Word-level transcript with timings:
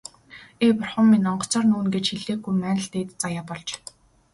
Ээ, 0.65 0.71
бурхан 0.77 1.05
минь, 1.11 1.29
онгоцоор 1.31 1.65
нүүнэ 1.67 1.89
гэж 1.93 2.05
хэлээгүй 2.09 2.53
маань 2.61 2.81
л 2.83 2.87
дээд 2.93 3.09
заяа 3.21 3.43
болж. 3.49 3.67